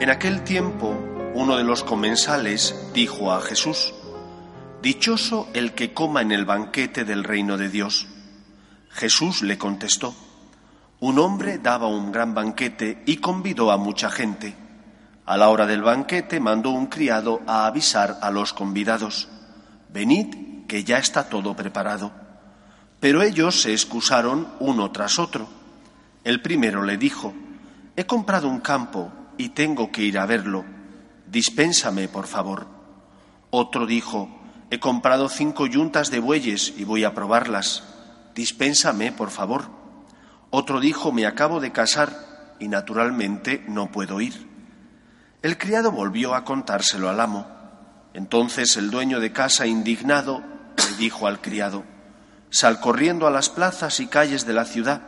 [0.00, 0.98] En aquel tiempo,
[1.34, 3.92] uno de los comensales dijo a Jesús,
[4.80, 8.08] Dichoso el que coma en el banquete del reino de Dios.
[8.88, 10.14] Jesús le contestó,
[11.00, 14.54] Un hombre daba un gran banquete y convidó a mucha gente.
[15.26, 19.28] A la hora del banquete mandó un criado a avisar a los convidados,
[19.90, 22.10] Venid, que ya está todo preparado.
[23.00, 25.46] Pero ellos se excusaron uno tras otro.
[26.24, 27.34] El primero le dijo,
[27.96, 30.64] He comprado un campo y tengo que ir a verlo.
[31.26, 32.66] Dispénsame, por favor.
[33.50, 34.28] Otro dijo,
[34.70, 37.82] He comprado cinco yuntas de bueyes y voy a probarlas.
[38.34, 39.70] Dispénsame, por favor.
[40.50, 44.46] Otro dijo, Me acabo de casar y naturalmente no puedo ir.
[45.42, 47.46] El criado volvió a contárselo al amo.
[48.12, 50.42] Entonces el dueño de casa, indignado,
[50.76, 51.84] le dijo al criado,
[52.50, 55.02] Sal corriendo a las plazas y calles de la ciudad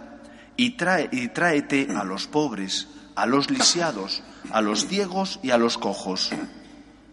[0.57, 0.77] y,
[1.11, 6.31] y tráete a los pobres, a los lisiados, a los ciegos y a los cojos.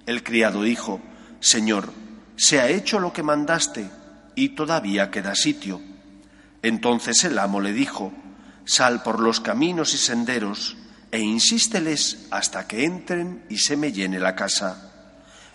[0.05, 0.99] El criado dijo,
[1.39, 1.91] Señor,
[2.35, 3.89] se ha hecho lo que mandaste
[4.35, 5.81] y todavía queda sitio.
[6.61, 8.13] Entonces el amo le dijo,
[8.65, 10.77] Sal por los caminos y senderos
[11.11, 14.91] e insísteles hasta que entren y se me llene la casa.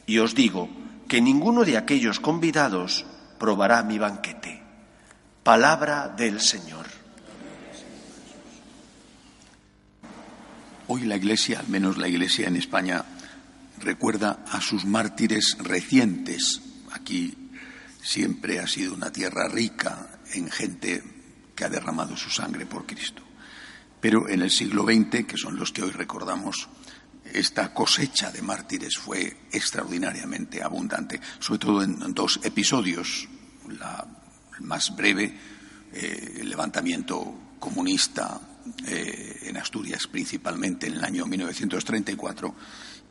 [0.06, 0.68] Y os digo
[1.08, 3.06] que ninguno de aquellos convidados
[3.38, 4.62] probará mi banquete.
[5.42, 7.03] Palabra del Señor.
[10.94, 13.04] Hoy la Iglesia, al menos la Iglesia en España,
[13.80, 16.62] recuerda a sus mártires recientes.
[16.92, 17.34] Aquí
[18.00, 21.02] siempre ha sido una tierra rica en gente
[21.56, 23.24] que ha derramado su sangre por Cristo.
[24.00, 26.68] Pero en el siglo XX, que son los que hoy recordamos,
[27.24, 33.28] esta cosecha de mártires fue extraordinariamente abundante, sobre todo en dos episodios.
[33.80, 34.06] La,
[34.60, 35.36] más breve,
[35.92, 38.40] eh, el levantamiento comunista
[38.86, 42.54] eh, en Asturias principalmente en el año 1934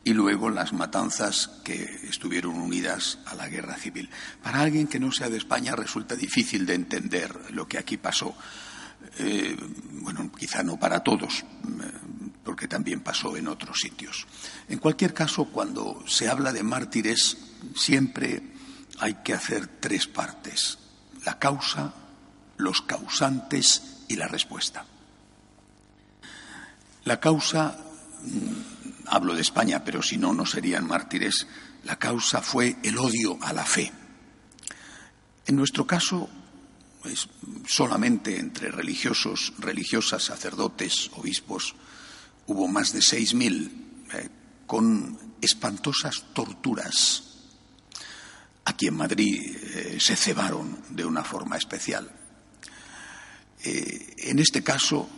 [0.04, 4.10] y luego las matanzas que estuvieron unidas a la guerra civil.
[4.42, 8.36] Para alguien que no sea de España resulta difícil de entender lo que aquí pasó.
[9.18, 9.56] Eh,
[9.92, 11.44] bueno, quizá no para todos, eh,
[12.42, 14.26] porque también pasó en otros sitios.
[14.68, 17.38] En cualquier caso, cuando se habla de mártires,
[17.74, 18.42] siempre
[18.98, 20.78] hay que hacer tres partes.
[21.24, 21.94] La causa,
[22.58, 24.84] los causantes y la respuesta.
[27.04, 27.76] La causa,
[28.22, 31.46] mm, hablo de España, pero si no, no serían mártires,
[31.84, 33.92] la causa fue el odio a la fe.
[35.46, 36.28] En nuestro caso,
[37.02, 37.28] pues,
[37.66, 41.74] solamente entre religiosos, religiosas, sacerdotes, obispos,
[42.46, 44.28] hubo más de seis mil eh,
[44.66, 47.22] con espantosas torturas.
[48.64, 52.10] Aquí en Madrid eh, se cebaron de una forma especial.
[53.62, 55.08] Eh, en este caso,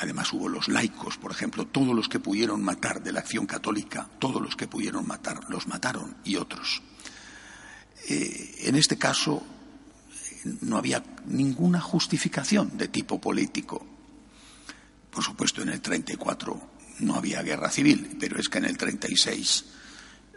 [0.00, 4.08] además hubo los laicos, por ejemplo, todos los que pudieron matar de la acción católica,
[4.18, 6.82] todos los que pudieron matar, los mataron y otros.
[8.08, 9.44] Eh, en este caso
[10.62, 13.86] no había ninguna justificación de tipo político.
[15.10, 16.70] Por supuesto, en el 34
[17.00, 19.64] no había guerra civil, pero es que en el 36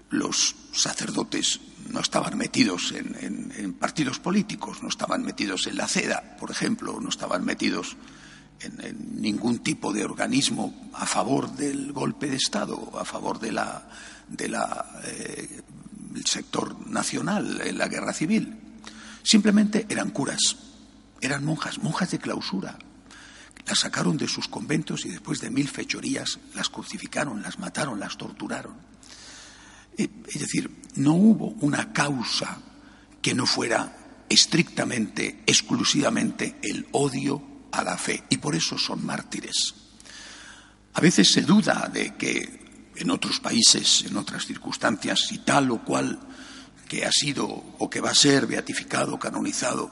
[0.10, 6.38] los sacerdotes no estaban metidos en, en partidos políticos, no estaban metidos en la CEDA,
[6.38, 7.98] por ejemplo, no estaban metidos
[8.62, 13.88] en, ningún tipo de organismo a favor del golpe de Estado, a favor de la,
[14.28, 14.46] de
[15.06, 15.62] eh,
[16.26, 18.58] sector nacional en la guerra civil.
[19.24, 20.58] Simplemente eran curas,
[21.22, 22.78] eran monjas, monjas de clausura.
[23.66, 28.18] Las sacaron de sus conventos y después de mil fechorías las crucificaron, las mataron, las
[28.18, 28.76] torturaron.
[29.98, 32.58] Eh, es decir, no hubo una causa
[33.22, 39.74] que no fuera estrictamente, exclusivamente el odio a la fe y por eso son mártires.
[40.94, 45.84] A veces se duda de que en otros países, en otras circunstancias, si tal o
[45.84, 46.20] cual
[46.88, 49.90] que ha sido o que va a ser beatificado, canonizado,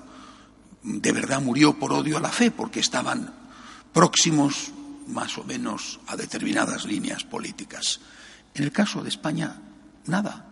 [0.84, 3.34] de verdad murió por odio a la fe, porque estaban
[3.92, 4.72] próximos
[5.08, 8.00] más o menos a determinadas líneas políticas.
[8.54, 9.60] En el caso de España,
[10.06, 10.48] nada.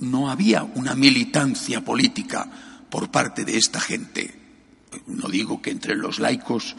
[0.00, 2.48] No había una militancia política
[2.90, 4.45] por parte de esta gente
[5.06, 6.76] no digo que entre los laicos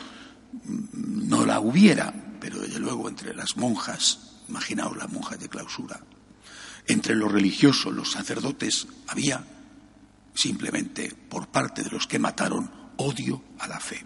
[0.63, 5.99] no la hubiera, pero desde luego entre las monjas, imaginaos las monjas de clausura,
[6.87, 9.43] entre los religiosos, los sacerdotes, había
[10.33, 14.05] simplemente por parte de los que mataron odio a la fe.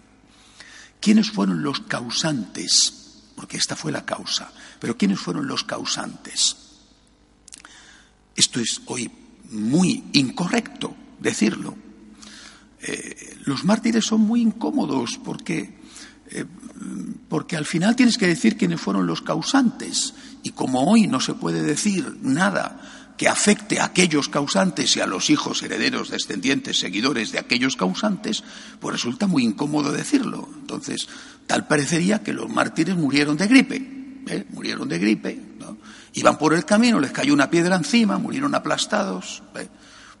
[1.00, 3.30] ¿Quiénes fueron los causantes?
[3.36, 6.56] Porque esta fue la causa, pero ¿quiénes fueron los causantes?
[8.34, 9.10] Esto es hoy
[9.50, 11.76] muy incorrecto decirlo,
[12.82, 15.82] eh, los mártires son muy incómodos porque
[16.34, 16.46] eh,
[17.28, 20.14] porque al final tienes que decir quiénes fueron los causantes.
[20.42, 25.06] Y como hoy no se puede decir nada que afecte a aquellos causantes y a
[25.06, 28.42] los hijos, herederos, descendientes, seguidores de aquellos causantes,
[28.80, 30.48] pues resulta muy incómodo decirlo.
[30.60, 31.08] Entonces,
[31.46, 34.22] tal parecería que los mártires murieron de gripe.
[34.26, 34.46] ¿eh?
[34.50, 35.40] Murieron de gripe.
[36.14, 39.42] Iban por el camino, les cayó una piedra encima, murieron aplastados.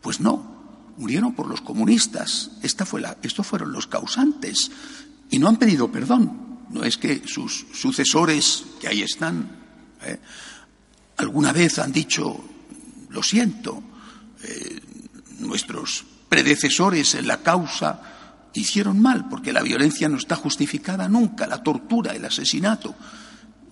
[0.00, 0.61] Pues no,
[0.96, 2.50] murieron por los comunistas.
[2.62, 4.70] Esta fue la, estos fueron los causantes.
[5.30, 6.66] Y no han pedido perdón.
[6.70, 9.50] No es que sus sucesores, que ahí están,
[10.04, 10.18] ¿eh?
[11.18, 12.42] alguna vez han dicho,
[13.10, 13.82] lo siento,
[14.42, 14.80] eh,
[15.40, 18.00] nuestros predecesores en la causa
[18.54, 22.94] hicieron mal, porque la violencia no está justificada nunca, la tortura, el asesinato.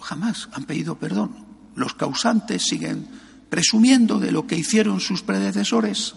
[0.01, 1.47] Jamás han pedido perdón.
[1.75, 3.09] Los causantes siguen
[3.49, 6.15] presumiendo de lo que hicieron sus predecesores,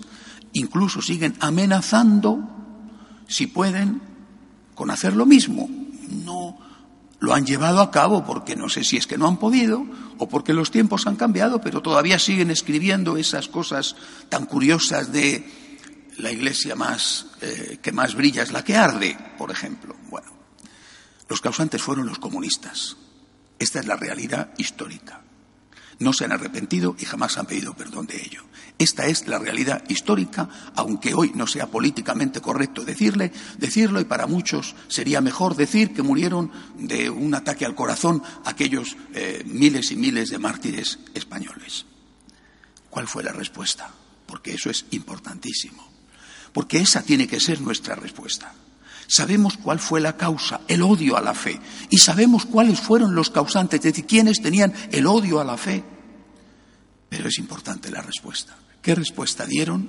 [0.54, 2.40] incluso siguen amenazando,
[3.28, 4.02] si pueden,
[4.76, 5.70] con hacer lo mismo.
[6.10, 6.58] No
[7.20, 9.86] lo han llevado a cabo porque no sé si es que no han podido
[10.18, 13.96] o porque los tiempos han cambiado, pero todavía siguen escribiendo esas cosas
[14.30, 15.48] tan curiosas de
[16.18, 19.96] la iglesia más eh, que más brilla es la que arde, por ejemplo.
[20.10, 20.32] Bueno,
[21.30, 22.98] los causantes fueron los comunistas.
[23.58, 25.23] Esta es la realidad histórica.
[26.04, 28.44] No se han arrepentido y jamás han pedido perdón de ello.
[28.78, 34.28] Esta es la realidad histórica, aunque hoy no sea políticamente correcto decirle, decirlo y para
[34.28, 39.96] muchos sería mejor decir que murieron de un ataque al corazón aquellos eh, miles y
[39.96, 41.86] miles de mártires españoles.
[42.90, 43.90] ¿Cuál fue la respuesta?
[44.28, 45.88] Porque eso es importantísimo.
[46.52, 48.54] Porque esa tiene que ser nuestra respuesta.
[49.08, 51.60] Sabemos cuál fue la causa, el odio a la fe,
[51.90, 55.93] y sabemos cuáles fueron los causantes, es decir, quiénes tenían el odio a la fe.
[57.16, 58.58] Pero es importante la respuesta.
[58.82, 59.88] ¿Qué respuesta dieron?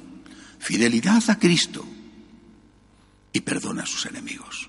[0.58, 1.82] Fidelidad a Cristo
[3.32, 4.68] y perdón a sus enemigos.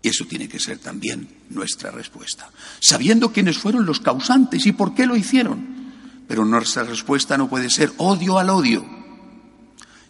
[0.00, 2.48] Y eso tiene que ser también nuestra respuesta.
[2.78, 5.90] Sabiendo quiénes fueron los causantes y por qué lo hicieron.
[6.28, 8.86] Pero nuestra respuesta no puede ser odio al odio,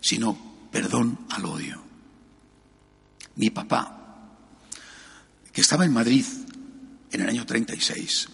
[0.02, 1.82] sino perdón al odio.
[3.36, 4.28] Mi papá,
[5.50, 6.26] que estaba en Madrid
[7.10, 8.28] en el año 36,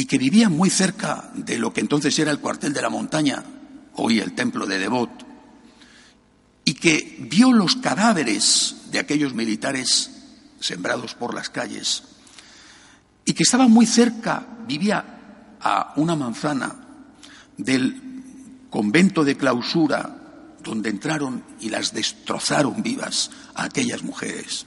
[0.00, 3.44] y que vivía muy cerca de lo que entonces era el cuartel de la montaña,
[3.96, 5.10] hoy el templo de Devot,
[6.64, 10.10] y que vio los cadáveres de aquellos militares
[10.58, 12.02] sembrados por las calles,
[13.26, 16.76] y que estaba muy cerca, vivía a una manzana
[17.58, 18.24] del
[18.70, 20.16] convento de clausura
[20.64, 24.64] donde entraron y las destrozaron vivas a aquellas mujeres.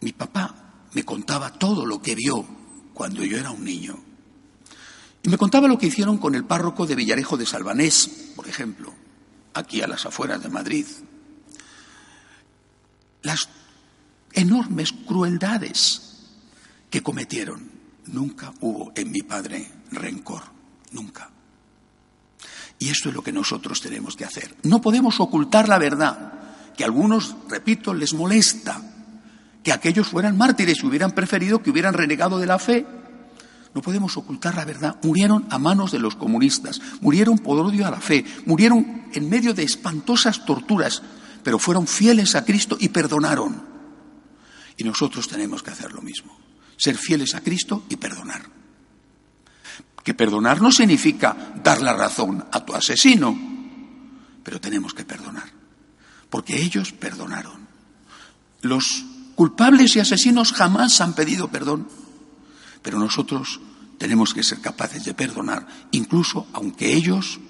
[0.00, 2.46] Mi papá me contaba todo lo que vio
[2.94, 4.13] cuando yo era un niño.
[5.24, 8.92] Y me contaba lo que hicieron con el párroco de Villarejo de Salvanés, por ejemplo,
[9.54, 10.86] aquí a las afueras de Madrid.
[13.22, 13.48] Las
[14.34, 16.04] enormes crueldades
[16.90, 17.72] que cometieron.
[18.06, 20.42] Nunca hubo en mi padre rencor,
[20.92, 21.30] nunca.
[22.78, 24.54] Y esto es lo que nosotros tenemos que hacer.
[24.62, 26.34] No podemos ocultar la verdad,
[26.76, 28.80] que a algunos, repito, les molesta
[29.62, 32.84] que aquellos fueran mártires y hubieran preferido que hubieran renegado de la fe.
[33.74, 34.96] No podemos ocultar la verdad.
[35.02, 39.52] Murieron a manos de los comunistas, murieron por odio a la fe, murieron en medio
[39.52, 41.02] de espantosas torturas,
[41.42, 43.62] pero fueron fieles a Cristo y perdonaron.
[44.76, 46.36] Y nosotros tenemos que hacer lo mismo,
[46.76, 48.42] ser fieles a Cristo y perdonar.
[50.02, 53.36] Que perdonar no significa dar la razón a tu asesino,
[54.42, 55.50] pero tenemos que perdonar,
[56.30, 57.66] porque ellos perdonaron.
[58.60, 59.04] Los
[59.34, 61.88] Culpables y asesinos jamás han pedido perdón,
[62.84, 63.60] pero nosotros
[63.98, 67.40] tenemos que ser capaces de perdonar, incluso aunque ellos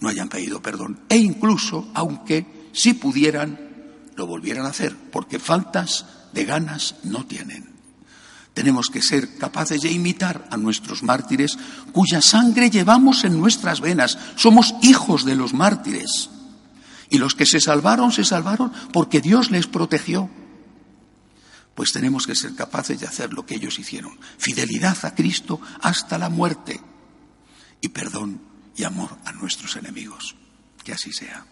[0.00, 3.70] no hayan pedido perdón, e incluso aunque si pudieran
[4.16, 6.04] lo volvieran a hacer, porque faltas
[6.34, 7.70] de ganas no tienen.
[8.52, 11.56] Tenemos que ser capaces de imitar a nuestros mártires
[11.92, 14.18] cuya sangre llevamos en nuestras venas.
[14.34, 16.28] Somos hijos de los mártires.
[17.08, 20.28] Y los que se salvaron, se salvaron porque Dios les protegió
[21.74, 24.18] pues tenemos que ser capaces de hacer lo que ellos hicieron.
[24.38, 26.80] Fidelidad a Cristo hasta la muerte
[27.80, 28.40] y perdón
[28.76, 30.36] y amor a nuestros enemigos.
[30.84, 31.44] Que así sea.